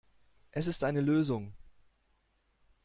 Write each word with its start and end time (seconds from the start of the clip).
Es 0.49 0.65
ist 0.65 0.83
eine 0.83 0.99
Lösung. 0.99 1.53